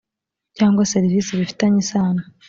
cyangwa 0.57 0.89
serivisi 0.93 1.39
bifitanye 1.39 1.77
isano 1.83 2.21